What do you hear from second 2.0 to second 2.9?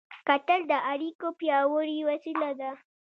وسیله ده